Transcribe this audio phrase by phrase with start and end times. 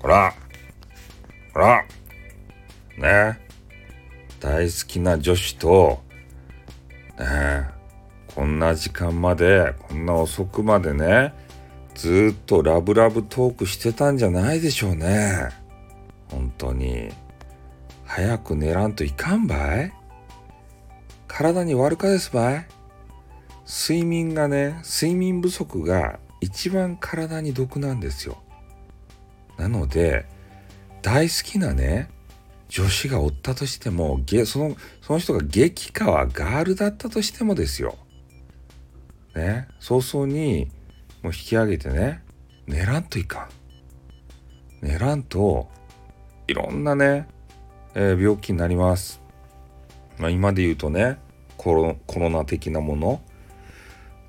[0.00, 0.34] ほら。
[1.52, 1.84] ほら。
[2.96, 3.40] ね。
[4.40, 6.00] 大好きな女子と
[7.18, 7.68] ね。
[8.34, 11.34] こんな時間までこんな遅くまでね
[11.96, 15.48] ずっとラブラブトークしてたんじゃないでしょうね。
[16.30, 17.10] 本当に。
[18.04, 19.92] 早く寝らんといかんばい？
[21.26, 22.66] 体に悪かですばい？
[23.66, 28.40] 睡眠がね睡眠不足が一番体に毒なんですよ。
[29.58, 30.26] なので、
[31.02, 32.08] 大好きなね、
[32.68, 37.96] 女子がおったとしても、その、その人が激川ガールだったとしてもですよ。
[39.34, 40.70] ね、早々に
[41.22, 42.22] もう引き上げてね、
[42.66, 43.48] 寝らんといかん。
[44.86, 45.68] 寝らんと、
[46.46, 47.28] いろんなね、
[47.94, 49.28] えー、病気になります。
[50.18, 51.18] まあ、今で言うとね
[51.56, 53.20] コロナ的なもの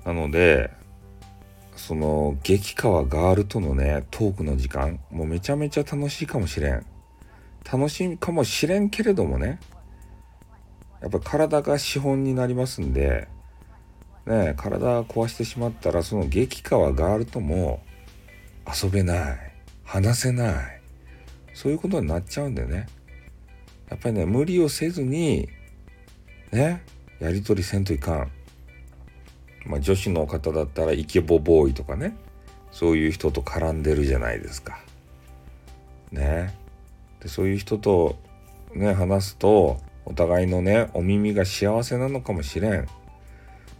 [0.04, 0.70] なので
[1.80, 6.86] その激川ガールとのねトークの時間もうめちゃめちゃ楽しいかもしれん
[7.72, 9.58] 楽しいかもしれんけれどもね
[11.00, 13.28] やっぱ体が資本になりますんで
[14.26, 17.82] ね体壊してしまったらその激川ガールとも
[18.82, 20.80] 遊べない話せない
[21.54, 22.88] そういうことになっちゃうんでね
[23.88, 25.48] やっぱりね無理をせずに
[26.52, 26.82] ね
[27.20, 28.30] やり取りせんといかん。
[29.66, 32.16] まあ、女子の方だったらイケボボーイとかね
[32.72, 34.80] そういう人と絡んでるじゃないですか。
[36.12, 36.54] ね。
[37.20, 38.16] でそういう人と
[38.74, 42.88] ね話すとお互いのねお耳が幸せなのかもしれん。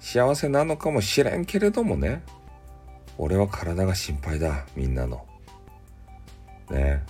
[0.01, 2.23] 幸せなのかもしれんけれどもね
[3.19, 5.25] 俺は体が心配だみんなの。
[6.71, 7.05] ね。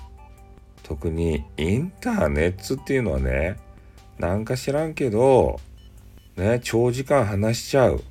[0.82, 3.56] 特にインターネットっていうのはね
[4.18, 5.60] なんか知らんけど
[6.36, 8.02] ね長時間話しちゃう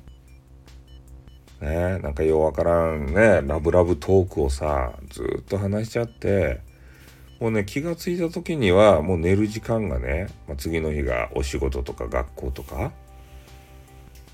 [1.60, 1.98] ね。
[1.98, 6.60] なんかようわからんねラブラブトークをさずっと話しちゃって
[7.38, 12.92] もうね気が付いた時にはもう寝る時間がね、まあ、次の日がお仕事とか学校とか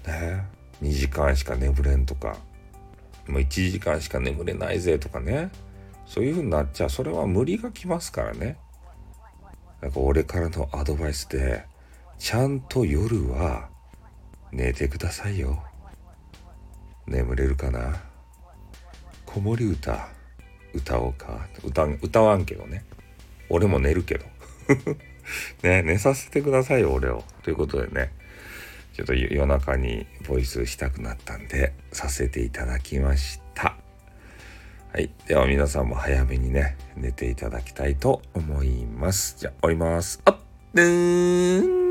[0.06, 0.46] ね
[0.82, 2.36] 2時間しか眠れんとか
[3.26, 5.50] もう1時間しか眠れないぜとかね
[6.06, 6.90] そういう風になっちゃう。
[6.90, 8.56] それは無理がきますからね。
[9.82, 11.64] なんか俺からのアドバイスで
[12.18, 13.68] ちゃんと夜は
[14.52, 15.62] 寝てくださいよ。
[17.06, 18.02] 眠れるかな？
[19.24, 20.08] 子守歌
[20.74, 21.46] 歌おうか。
[21.64, 22.84] 歌歌わんけどね。
[23.48, 24.24] 俺も寝るけど。
[25.62, 27.24] ね寝させてくださいよ俺を。
[27.42, 28.12] ということでね。
[28.96, 33.76] ちょっと夜中にボイスしたくなったんでさせていただきました。
[34.90, 35.10] はい。
[35.26, 39.36] では皆さんも早めにね、寝ていただきたいと思います。
[39.38, 40.22] じゃあ、降ります。
[40.24, 40.36] あっ、
[40.72, 41.85] でーん。